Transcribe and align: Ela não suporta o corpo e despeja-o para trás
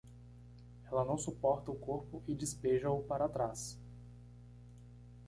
Ela 0.91 1.05
não 1.05 1.15
suporta 1.15 1.69
o 1.69 1.75
corpo 1.77 2.23
e 2.27 2.33
despeja-o 2.33 3.03
para 3.03 3.29
trás 3.29 3.77